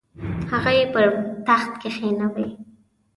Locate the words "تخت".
1.47-1.71